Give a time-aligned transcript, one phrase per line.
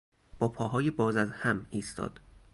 [0.39, 2.19] با پاهای باز از هم ایستاد.